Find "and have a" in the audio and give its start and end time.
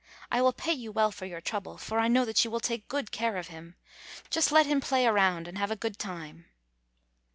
5.47-5.75